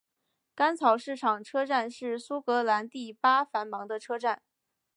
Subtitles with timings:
[0.55, 4.41] 干草市场车站是苏格兰第八繁忙的车站。